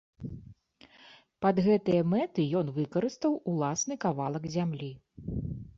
[1.47, 4.91] Пад гэтыя мэты ён выкарыстаў уласны кавалак зямлі.